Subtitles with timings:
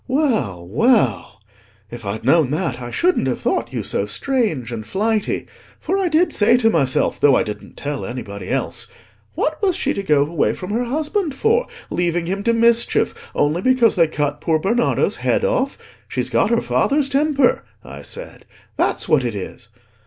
[0.07, 1.41] Well, well;
[1.91, 5.45] if I'd known that, I shouldn't have thought you so strange and flighty.
[5.79, 8.87] For I did say to myself, though I didn't tell anybody else,
[9.35, 13.61] 'What was she to go away from her husband for, leaving him to mischief, only
[13.61, 15.77] because they cut poor Bernardo's head off?
[16.07, 18.45] She's got her father's temper,' I said,
[18.77, 19.69] 'that's what it is.